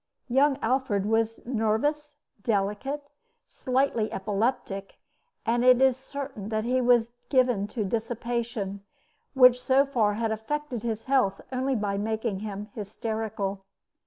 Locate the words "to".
7.67-7.85